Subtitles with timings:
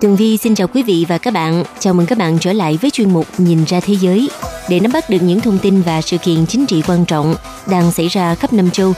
[0.00, 1.64] Tường Vi xin chào quý vị và các bạn.
[1.78, 4.30] Chào mừng các bạn trở lại với chuyên mục Nhìn ra thế giới
[4.68, 7.34] để nắm bắt được những thông tin và sự kiện chính trị quan trọng
[7.66, 8.92] đang xảy ra khắp năm châu.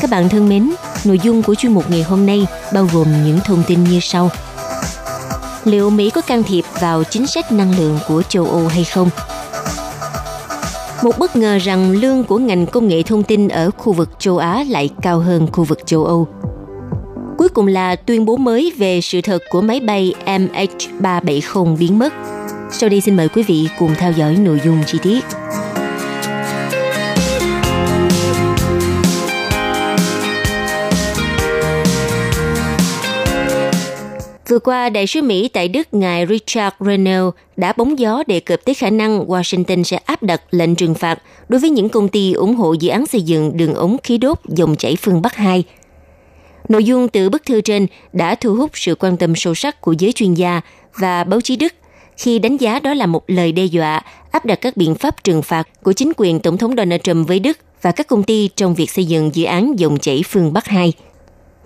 [0.00, 0.70] Các bạn thân mến,
[1.04, 4.30] nội dung của chuyên mục ngày hôm nay bao gồm những thông tin như sau.
[5.64, 9.10] Liệu Mỹ có can thiệp vào chính sách năng lượng của châu Âu hay không?
[11.02, 14.38] Một bất ngờ rằng lương của ngành công nghệ thông tin ở khu vực châu
[14.38, 16.28] Á lại cao hơn khu vực châu Âu–
[17.42, 22.12] Cuối cùng là tuyên bố mới về sự thật của máy bay MH370 biến mất.
[22.70, 25.24] Sau đây xin mời quý vị cùng theo dõi nội dung chi tiết.
[34.48, 37.24] Vừa qua, đại sứ Mỹ tại Đức ngài Richard Renell
[37.56, 41.18] đã bóng gió đề cập tới khả năng Washington sẽ áp đặt lệnh trừng phạt
[41.48, 44.38] đối với những công ty ủng hộ dự án xây dựng đường ống khí đốt
[44.44, 45.64] dòng chảy phương Bắc 2–
[46.68, 49.94] Nội dung từ bức thư trên đã thu hút sự quan tâm sâu sắc của
[49.98, 50.60] giới chuyên gia
[50.98, 51.74] và báo chí Đức
[52.16, 55.42] khi đánh giá đó là một lời đe dọa áp đặt các biện pháp trừng
[55.42, 58.74] phạt của chính quyền Tổng thống Donald Trump với Đức và các công ty trong
[58.74, 60.92] việc xây dựng dự án dòng chảy phương Bắc 2.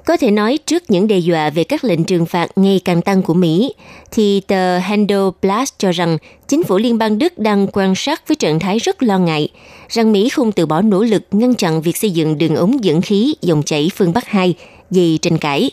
[0.07, 3.23] Có thể nói trước những đe dọa về các lệnh trừng phạt ngày càng tăng
[3.23, 3.75] của Mỹ,
[4.11, 6.19] thì tờ Handelsblatt cho rằng
[6.49, 9.49] chính phủ liên bang Đức đang quan sát với trạng thái rất lo ngại
[9.89, 13.03] rằng Mỹ không từ bỏ nỗ lực ngăn chặn việc xây dựng đường ống dẫn
[13.03, 14.55] khí dòng chảy phương Bắc 2
[14.91, 15.71] gì tranh cãi.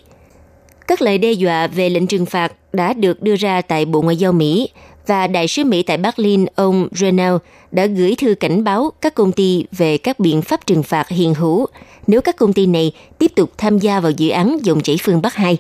[0.88, 4.18] Các lời đe dọa về lệnh trừng phạt đã được đưa ra tại Bộ Ngoại
[4.18, 4.69] giao Mỹ
[5.07, 7.35] và Đại sứ Mỹ tại Berlin, ông Renell
[7.72, 11.34] đã gửi thư cảnh báo các công ty về các biện pháp trừng phạt hiện
[11.34, 11.66] hữu
[12.07, 15.22] nếu các công ty này tiếp tục tham gia vào dự án dòng chảy phương
[15.22, 15.57] Bắc 2.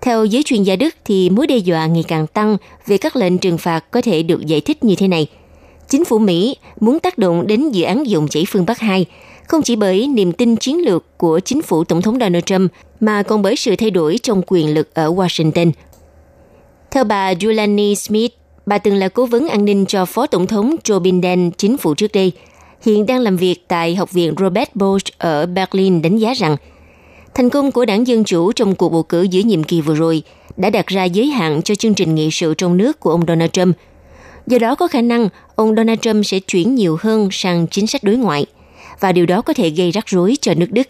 [0.00, 2.56] Theo giới chuyên gia Đức thì mối đe dọa ngày càng tăng
[2.86, 5.26] về các lệnh trừng phạt có thể được giải thích như thế này.
[5.88, 9.06] Chính phủ Mỹ muốn tác động đến dự án dòng chảy phương Bắc 2
[9.48, 13.22] không chỉ bởi niềm tin chiến lược của chính phủ Tổng thống Donald Trump, mà
[13.22, 15.70] còn bởi sự thay đổi trong quyền lực ở Washington.
[16.90, 18.32] Theo bà Julani Smith,
[18.66, 21.94] bà từng là cố vấn an ninh cho Phó Tổng thống Joe Biden chính phủ
[21.94, 22.32] trước đây,
[22.82, 26.56] hiện đang làm việc tại Học viện Robert Bosch ở Berlin đánh giá rằng
[27.34, 30.22] thành công của đảng Dân Chủ trong cuộc bầu cử giữa nhiệm kỳ vừa rồi
[30.56, 33.50] đã đặt ra giới hạn cho chương trình nghị sự trong nước của ông Donald
[33.50, 33.76] Trump.
[34.46, 38.04] Do đó có khả năng ông Donald Trump sẽ chuyển nhiều hơn sang chính sách
[38.04, 38.46] đối ngoại–
[39.00, 40.86] và điều đó có thể gây rắc rối cho nước Đức.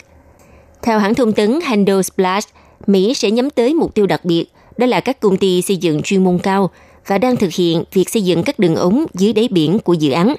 [0.83, 2.47] Theo hãng thông tấn Handelsblatt,
[2.87, 4.45] Mỹ sẽ nhắm tới mục tiêu đặc biệt,
[4.77, 6.71] đó là các công ty xây dựng chuyên môn cao
[7.07, 10.11] và đang thực hiện việc xây dựng các đường ống dưới đáy biển của dự
[10.11, 10.35] án.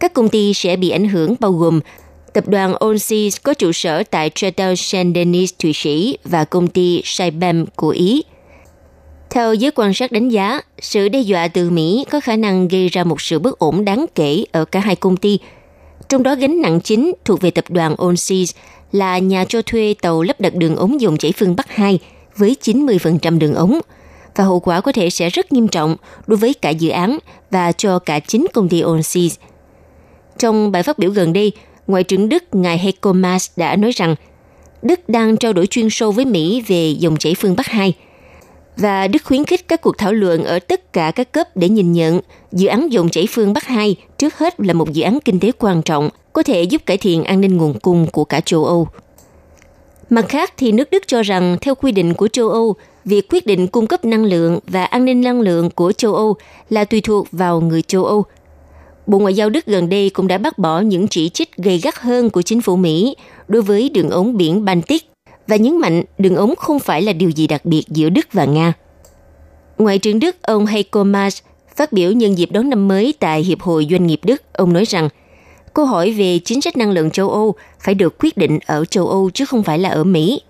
[0.00, 1.80] Các công ty sẽ bị ảnh hưởng bao gồm
[2.32, 4.74] tập đoàn Onsis có trụ sở tại Tretel
[5.14, 8.22] Denis Thụy Sĩ và công ty Saipem của Ý.
[9.30, 12.88] Theo giới quan sát đánh giá, sự đe dọa từ Mỹ có khả năng gây
[12.88, 15.38] ra một sự bất ổn đáng kể ở cả hai công ty–
[16.12, 18.54] trong đó gánh nặng chính thuộc về tập đoàn Onseas
[18.92, 21.98] là nhà cho thuê tàu lắp đặt đường ống dòng chảy phương Bắc 2
[22.36, 23.80] với 90% đường ống
[24.36, 25.96] và hậu quả có thể sẽ rất nghiêm trọng
[26.26, 27.18] đối với cả dự án
[27.50, 29.38] và cho cả chính công ty Onseas.
[30.38, 31.52] Trong bài phát biểu gần đây,
[31.86, 34.14] Ngoại trưởng Đức ngài Heiko Maas đã nói rằng
[34.82, 37.94] Đức đang trao đổi chuyên sâu với Mỹ về dòng chảy phương Bắc 2–
[38.76, 41.92] và Đức khuyến khích các cuộc thảo luận ở tất cả các cấp để nhìn
[41.92, 42.20] nhận
[42.52, 45.52] dự án dòng chảy phương Bắc 2 trước hết là một dự án kinh tế
[45.58, 48.88] quan trọng, có thể giúp cải thiện an ninh nguồn cung của cả châu Âu.
[50.10, 52.74] Mặt khác thì nước Đức cho rằng theo quy định của châu Âu,
[53.04, 56.36] việc quyết định cung cấp năng lượng và an ninh năng lượng của châu Âu
[56.70, 58.24] là tùy thuộc vào người châu Âu.
[59.06, 61.96] Bộ Ngoại giao Đức gần đây cũng đã bác bỏ những chỉ trích gây gắt
[61.96, 63.16] hơn của chính phủ Mỹ
[63.48, 65.11] đối với đường ống biển Baltic
[65.46, 68.44] và nhấn mạnh đường ống không phải là điều gì đặc biệt giữa Đức và
[68.44, 68.72] Nga.
[69.78, 71.38] Ngoại trưởng Đức ông Heiko Maas
[71.76, 74.84] phát biểu nhân dịp đón năm mới tại Hiệp hội Doanh nghiệp Đức, ông nói
[74.84, 75.08] rằng
[75.74, 79.08] câu hỏi về chính sách năng lượng châu Âu phải được quyết định ở châu
[79.08, 80.40] Âu chứ không phải là ở Mỹ.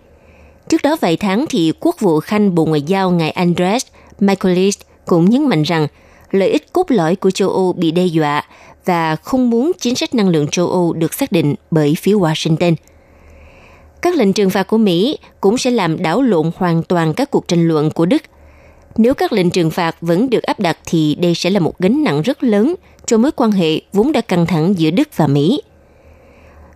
[0.69, 3.87] Trước đó vài tháng thì Quốc vụ Khanh Bộ Ngoại giao ngài Andres
[4.21, 5.87] Michaelis cũng nhấn mạnh rằng
[6.31, 8.45] lợi ích cốt lõi của châu Âu bị đe dọa
[8.85, 12.75] và không muốn chính sách năng lượng châu Âu được xác định bởi phía Washington–
[14.03, 17.49] các lệnh trừng phạt của Mỹ cũng sẽ làm đảo lộn hoàn toàn các cuộc
[17.49, 18.23] tranh luận của Đức.
[18.97, 22.05] Nếu các lệnh trừng phạt vẫn được áp đặt thì đây sẽ là một gánh
[22.05, 22.75] nặng rất lớn
[23.07, 25.63] cho mối quan hệ vốn đã căng thẳng giữa Đức và Mỹ.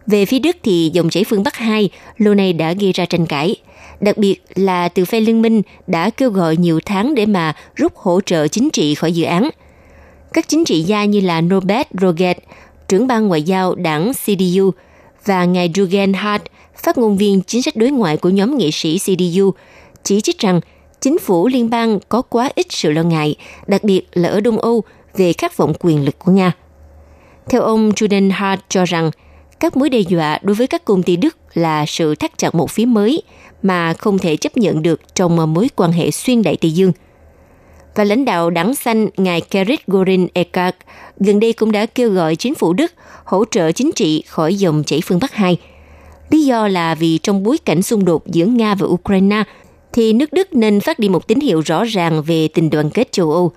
[0.06, 3.26] Về phía Đức thì dòng chảy phương Bắc 2 lâu nay đã gây ra tranh
[3.26, 3.56] cãi.
[4.00, 7.96] Đặc biệt là từ phe liên minh đã kêu gọi nhiều tháng để mà rút
[7.96, 9.50] hỗ trợ chính trị khỏi dự án.
[10.32, 12.38] Các chính trị gia như là Norbert Roget,
[12.88, 14.70] trưởng ban ngoại giao đảng CDU,
[15.24, 16.42] và ngài Jürgen Hart,
[16.86, 19.50] phát ngôn viên chính sách đối ngoại của nhóm nghị sĩ CDU,
[20.02, 20.60] chỉ trích rằng
[21.00, 23.36] chính phủ liên bang có quá ít sự lo ngại,
[23.66, 24.82] đặc biệt là ở Đông Âu,
[25.16, 26.52] về khát vọng quyền lực của Nga.
[27.50, 29.10] Theo ông Jürgen Hart cho rằng,
[29.60, 32.70] các mối đe dọa đối với các công ty Đức là sự thắt chặt một
[32.70, 33.22] phía mới
[33.62, 36.92] mà không thể chấp nhận được trong mối quan hệ xuyên đại Tây Dương.
[37.94, 40.76] Và lãnh đạo đảng xanh ngài Gerrit Gorin Eckart
[41.20, 42.92] gần đây cũng đã kêu gọi chính phủ Đức
[43.24, 45.58] hỗ trợ chính trị khỏi dòng chảy phương Bắc 2.
[46.30, 49.44] Lý do là vì trong bối cảnh xung đột giữa Nga và Ukraine
[49.92, 53.12] thì nước Đức nên phát đi một tín hiệu rõ ràng về tình đoàn kết
[53.12, 53.52] châu Âu.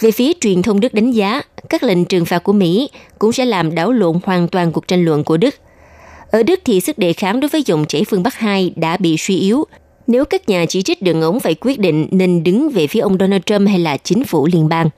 [0.00, 3.44] Về phía truyền thông Đức đánh giá, các lệnh trừng phạt của Mỹ cũng sẽ
[3.44, 5.54] làm đảo lộn hoàn toàn cuộc tranh luận của Đức.
[6.30, 9.16] Ở Đức thì sức đề kháng đối với dòng chảy phương Bắc 2 đã bị
[9.16, 9.64] suy yếu
[10.06, 13.16] nếu các nhà chỉ trích đường ống phải quyết định nên đứng về phía ông
[13.20, 14.88] Donald Trump hay là chính phủ liên bang.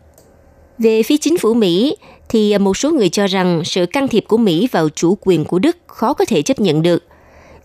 [0.79, 1.97] Về phía chính phủ Mỹ,
[2.29, 5.59] thì một số người cho rằng sự can thiệp của Mỹ vào chủ quyền của
[5.59, 7.03] Đức khó có thể chấp nhận được.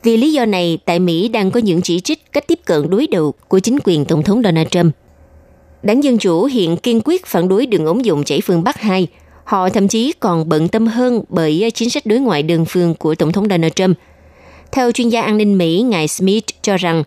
[0.04, 3.08] Vì lý do này, tại Mỹ đang có những chỉ trích cách tiếp cận đối
[3.08, 4.96] đầu của chính quyền Tổng thống Donald Trump.
[5.84, 9.08] Đảng Dân Chủ hiện kiên quyết phản đối đường ống dụng chảy phương Bắc 2.
[9.44, 13.16] Họ thậm chí còn bận tâm hơn bởi chính sách đối ngoại đơn phương của
[13.16, 13.98] Tổng thống Donald Trump.
[14.72, 17.04] Theo chuyên gia an ninh Mỹ, ngài Smith cho rằng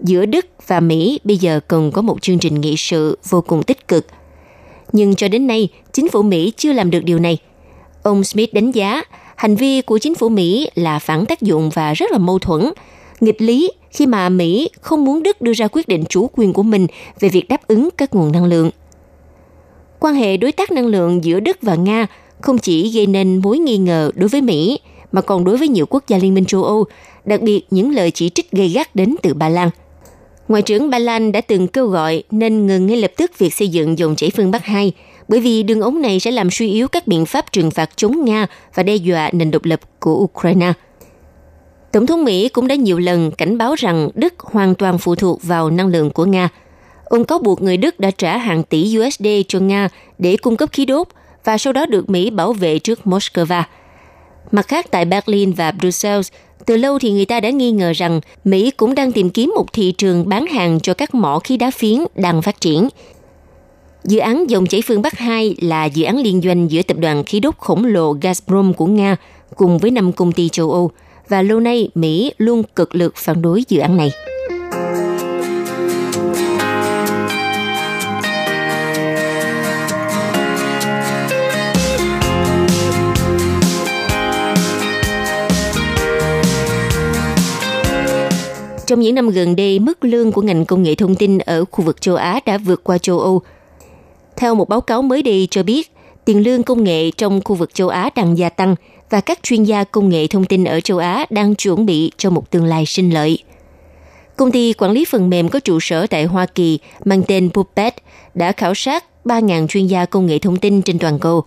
[0.00, 3.62] giữa Đức và Mỹ bây giờ cần có một chương trình nghị sự vô cùng
[3.62, 4.06] tích cực–
[4.92, 7.38] nhưng cho đến nay, chính phủ Mỹ chưa làm được điều này.
[8.02, 9.02] Ông Smith đánh giá
[9.36, 12.70] hành vi của chính phủ Mỹ là phản tác dụng và rất là mâu thuẫn,
[13.20, 16.62] nghịch lý khi mà Mỹ không muốn Đức đưa ra quyết định chủ quyền của
[16.62, 16.86] mình
[17.20, 18.70] về việc đáp ứng các nguồn năng lượng.
[20.00, 22.06] Quan hệ đối tác năng lượng giữa Đức và Nga
[22.40, 24.80] không chỉ gây nên mối nghi ngờ đối với Mỹ,
[25.12, 26.84] mà còn đối với nhiều quốc gia Liên minh châu Âu,
[27.24, 29.70] đặc biệt những lời chỉ trích gây gắt đến từ Ba Lan–
[30.48, 33.68] Ngoại trưởng Ba Lan đã từng kêu gọi nên ngừng ngay lập tức việc xây
[33.68, 34.92] dựng dòng chảy phương Bắc 2,
[35.28, 38.24] bởi vì đường ống này sẽ làm suy yếu các biện pháp trừng phạt chống
[38.24, 40.72] Nga và đe dọa nền độc lập của Ukraine.
[41.92, 45.42] Tổng thống Mỹ cũng đã nhiều lần cảnh báo rằng Đức hoàn toàn phụ thuộc
[45.42, 46.48] vào năng lượng của Nga.
[47.04, 49.88] Ông cáo buộc người Đức đã trả hàng tỷ USD cho Nga
[50.18, 51.08] để cung cấp khí đốt
[51.44, 53.62] và sau đó được Mỹ bảo vệ trước Moscow.
[54.50, 56.32] Mặt khác tại Berlin và Brussels,
[56.66, 59.72] từ lâu thì người ta đã nghi ngờ rằng Mỹ cũng đang tìm kiếm một
[59.72, 62.88] thị trường bán hàng cho các mỏ khí đá phiến đang phát triển.
[64.04, 67.24] Dự án dòng chảy phương Bắc 2 là dự án liên doanh giữa tập đoàn
[67.24, 69.16] khí đốt khổng lồ Gazprom của Nga
[69.56, 70.90] cùng với năm công ty châu Âu,
[71.28, 74.10] và lâu nay Mỹ luôn cực lực phản đối dự án này.
[88.92, 91.84] Trong những năm gần đây, mức lương của ngành công nghệ thông tin ở khu
[91.84, 93.42] vực châu Á đã vượt qua châu Âu.
[94.36, 95.92] Theo một báo cáo mới đây cho biết,
[96.24, 98.74] tiền lương công nghệ trong khu vực châu Á đang gia tăng
[99.10, 102.30] và các chuyên gia công nghệ thông tin ở châu Á đang chuẩn bị cho
[102.30, 103.38] một tương lai sinh lợi.
[104.36, 107.94] Công ty quản lý phần mềm có trụ sở tại Hoa Kỳ mang tên Puppet
[108.34, 111.42] đã khảo sát 3.000 chuyên gia công nghệ thông tin trên toàn cầu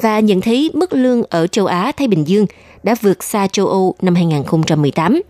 [0.00, 2.46] và nhận thấy mức lương ở châu Á Thái Bình Dương
[2.82, 5.20] đã vượt xa châu Âu năm 2018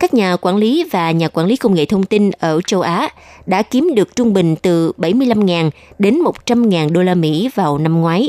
[0.00, 3.08] các nhà quản lý và nhà quản lý công nghệ thông tin ở châu Á
[3.46, 8.28] đã kiếm được trung bình từ 75.000 đến 100.000 đô la Mỹ vào năm ngoái,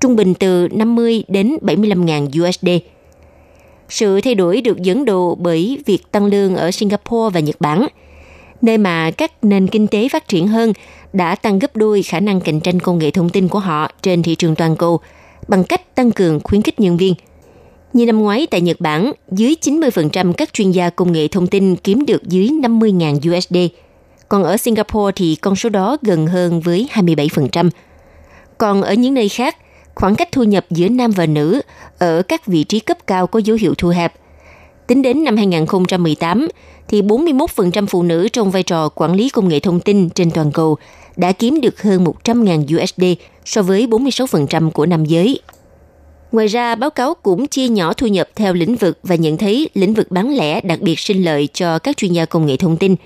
[0.00, 2.68] trung bình từ 50 đến 75.000 USD.
[3.88, 7.86] Sự thay đổi được dẫn đầu bởi việc tăng lương ở Singapore và Nhật Bản,
[8.62, 10.72] nơi mà các nền kinh tế phát triển hơn
[11.12, 14.22] đã tăng gấp đôi khả năng cạnh tranh công nghệ thông tin của họ trên
[14.22, 15.00] thị trường toàn cầu
[15.48, 17.14] bằng cách tăng cường khuyến khích nhân viên–
[17.92, 21.76] như năm ngoái tại Nhật Bản, dưới 90% các chuyên gia công nghệ thông tin
[21.76, 23.56] kiếm được dưới 50.000 USD.
[24.28, 27.70] Còn ở Singapore thì con số đó gần hơn với 27%.
[28.58, 29.56] Còn ở những nơi khác,
[29.94, 31.60] khoảng cách thu nhập giữa nam và nữ
[31.98, 34.14] ở các vị trí cấp cao có dấu hiệu thu hẹp.
[34.86, 36.48] Tính đến năm 2018,
[36.88, 40.52] thì 41% phụ nữ trong vai trò quản lý công nghệ thông tin trên toàn
[40.52, 40.76] cầu
[41.16, 43.04] đã kiếm được hơn 100.000 USD
[43.44, 45.40] so với 46% của nam giới.
[46.32, 49.70] Ngoài ra, báo cáo cũng chia nhỏ thu nhập theo lĩnh vực và nhận thấy
[49.74, 52.76] lĩnh vực bán lẻ đặc biệt sinh lợi cho các chuyên gia công nghệ thông
[52.76, 52.96] tin.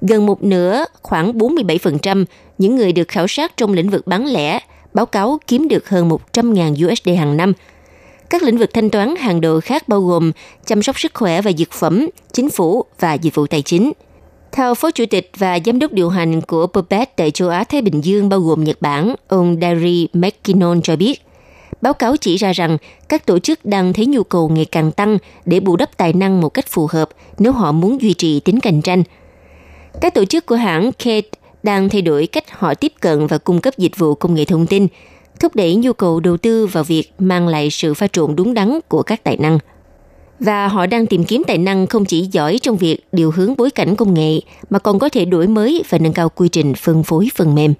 [0.00, 2.24] Gần một nửa, khoảng 47%
[2.58, 4.60] những người được khảo sát trong lĩnh vực bán lẻ
[4.94, 7.52] báo cáo kiếm được hơn 100.000 USD hàng năm.
[8.30, 10.32] Các lĩnh vực thanh toán hàng đầu khác bao gồm
[10.66, 13.92] chăm sóc sức khỏe và dược phẩm, chính phủ và dịch vụ tài chính.
[14.52, 18.04] Theo Phó Chủ tịch và Giám đốc điều hành của Puppet tại châu Á-Thái Bình
[18.04, 21.22] Dương bao gồm Nhật Bản, ông Dari McKinnon cho biết,
[21.82, 25.18] Báo cáo chỉ ra rằng các tổ chức đang thấy nhu cầu ngày càng tăng
[25.44, 27.08] để bù đắp tài năng một cách phù hợp
[27.38, 29.02] nếu họ muốn duy trì tính cạnh tranh.
[30.00, 31.28] Các tổ chức của hãng Kate
[31.62, 34.66] đang thay đổi cách họ tiếp cận và cung cấp dịch vụ công nghệ thông
[34.66, 34.86] tin,
[35.40, 38.78] thúc đẩy nhu cầu đầu tư vào việc mang lại sự pha trộn đúng đắn
[38.88, 39.58] của các tài năng.
[40.40, 43.70] Và họ đang tìm kiếm tài năng không chỉ giỏi trong việc điều hướng bối
[43.70, 47.02] cảnh công nghệ, mà còn có thể đổi mới và nâng cao quy trình phân
[47.02, 47.74] phối phần mềm.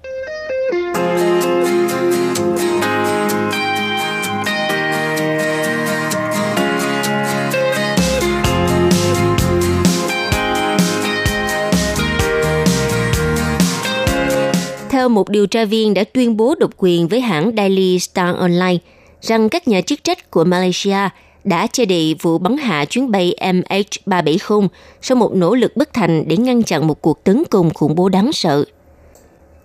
[15.11, 18.77] Một điều tra viên đã tuyên bố độc quyền với hãng Daily Star Online
[19.21, 21.09] rằng các nhà chức trách của Malaysia
[21.43, 24.67] đã che đậy vụ bắn hạ chuyến bay MH370
[25.01, 28.09] sau một nỗ lực bất thành để ngăn chặn một cuộc tấn công khủng bố
[28.09, 28.65] đáng sợ.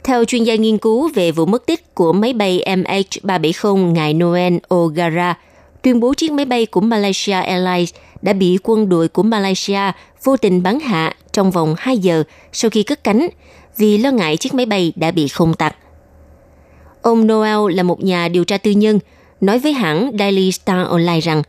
[0.05, 4.55] Theo chuyên gia nghiên cứu về vụ mất tích của máy bay MH370 ngài Noel
[4.69, 5.35] O'Gara,
[5.83, 9.93] tuyên bố chiếc máy bay của Malaysia Airlines đã bị quân đội của Malaysia
[10.25, 13.29] vô tình bắn hạ trong vòng 2 giờ sau khi cất cánh
[13.77, 15.77] vì lo ngại chiếc máy bay đã bị không tặc.
[17.03, 18.99] Ông Noel là một nhà điều tra tư nhân,
[19.41, 21.43] nói với hãng Daily Star Online rằng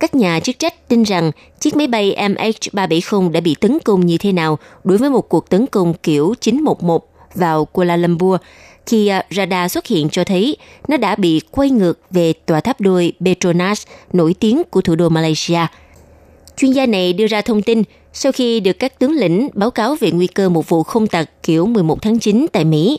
[0.00, 4.18] các nhà chức trách tin rằng chiếc máy bay MH370 đã bị tấn công như
[4.18, 8.40] thế nào đối với một cuộc tấn công kiểu 911 vào Kuala Lumpur
[8.86, 10.56] khi à, radar xuất hiện cho thấy
[10.88, 15.08] nó đã bị quay ngược về tòa tháp đôi Petronas nổi tiếng của thủ đô
[15.08, 15.66] Malaysia.
[16.56, 17.82] Chuyên gia này đưa ra thông tin
[18.14, 21.30] sau khi được các tướng lĩnh báo cáo về nguy cơ một vụ không tặc
[21.42, 22.98] kiểu 11 tháng 9 tại Mỹ.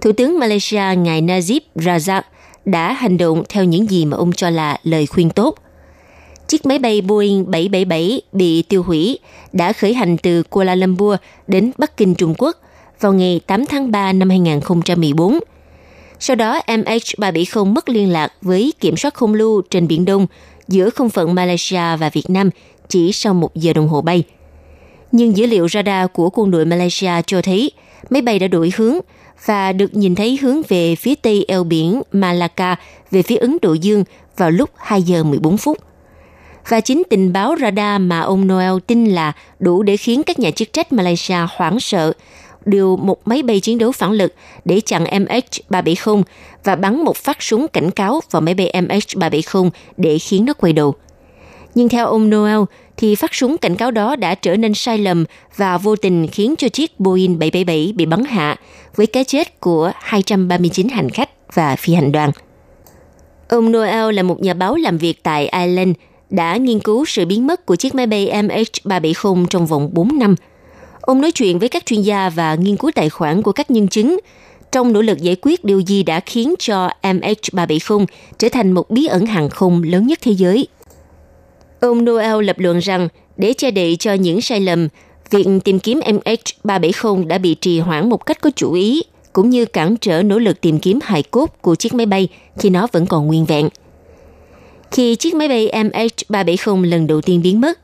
[0.00, 2.22] Thủ tướng Malaysia ngài Najib Razak
[2.64, 5.54] đã hành động theo những gì mà ông cho là lời khuyên tốt.
[6.48, 9.18] Chiếc máy bay Boeing 777 bị tiêu hủy
[9.52, 12.56] đã khởi hành từ Kuala Lumpur đến Bắc Kinh Trung Quốc
[13.00, 15.38] vào ngày 8 tháng 3 năm 2014.
[16.20, 20.26] Sau đó, MH370 mất liên lạc với kiểm soát không lưu trên Biển Đông
[20.68, 22.50] giữa không phận Malaysia và Việt Nam
[22.88, 24.24] chỉ sau một giờ đồng hồ bay.
[25.16, 27.70] Nhưng dữ liệu radar của quân đội Malaysia cho thấy
[28.10, 28.98] máy bay đã đổi hướng
[29.44, 32.76] và được nhìn thấy hướng về phía tây eo biển Malacca
[33.10, 34.04] về phía Ấn Độ Dương
[34.36, 35.78] vào lúc 2 giờ 14 phút.
[36.68, 40.50] Và chính tình báo radar mà ông Noel tin là đủ để khiến các nhà
[40.50, 42.12] chức trách Malaysia hoảng sợ
[42.64, 46.22] điều một máy bay chiến đấu phản lực để chặn MH370
[46.64, 50.72] và bắn một phát súng cảnh cáo vào máy bay MH370 để khiến nó quay
[50.72, 50.94] đầu.
[51.74, 52.58] Nhưng theo ông Noel,
[52.96, 55.24] thì phát súng cảnh cáo đó đã trở nên sai lầm
[55.56, 58.56] và vô tình khiến cho chiếc Boeing 777 bị bắn hạ
[58.96, 62.30] với cái chết của 239 hành khách và phi hành đoàn.
[63.48, 65.96] Ông Noel là một nhà báo làm việc tại Ireland,
[66.30, 70.34] đã nghiên cứu sự biến mất của chiếc máy bay MH370 trong vòng 4 năm.
[71.00, 73.88] Ông nói chuyện với các chuyên gia và nghiên cứu tài khoản của các nhân
[73.88, 74.18] chứng
[74.72, 78.06] trong nỗ lực giải quyết điều gì đã khiến cho MH370
[78.38, 80.68] trở thành một bí ẩn hàng không lớn nhất thế giới.
[81.80, 84.88] Ông Noel lập luận rằng để che đậy cho những sai lầm,
[85.30, 89.02] việc tìm kiếm MH370 đã bị trì hoãn một cách có chủ ý,
[89.32, 92.28] cũng như cản trở nỗ lực tìm kiếm hài cốt của chiếc máy bay
[92.58, 93.68] khi nó vẫn còn nguyên vẹn.
[94.90, 97.78] Khi chiếc máy bay MH370 lần đầu tiên biến mất,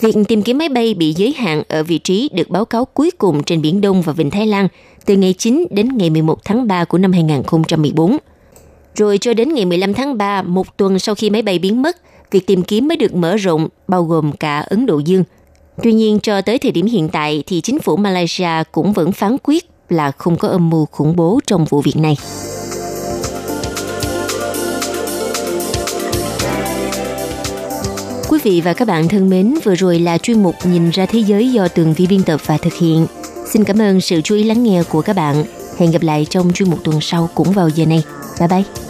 [0.00, 3.10] việc tìm kiếm máy bay bị giới hạn ở vị trí được báo cáo cuối
[3.18, 4.68] cùng trên Biển Đông và Vịnh Thái Lan
[5.06, 8.16] từ ngày 9 đến ngày 11 tháng 3 của năm 2014.
[8.94, 11.96] Rồi cho đến ngày 15 tháng 3, một tuần sau khi máy bay biến mất,
[12.30, 15.24] việc tìm kiếm mới được mở rộng, bao gồm cả Ấn Độ Dương.
[15.82, 19.36] Tuy nhiên, cho tới thời điểm hiện tại thì chính phủ Malaysia cũng vẫn phán
[19.42, 22.16] quyết là không có âm mưu khủng bố trong vụ việc này.
[28.28, 31.18] Quý vị và các bạn thân mến, vừa rồi là chuyên mục Nhìn ra thế
[31.18, 33.06] giới do Tường Vi biên tập và thực hiện.
[33.46, 35.44] Xin cảm ơn sự chú ý lắng nghe của các bạn.
[35.78, 38.02] Hẹn gặp lại trong chuyên mục tuần sau cũng vào giờ này.
[38.40, 38.89] Bye bye!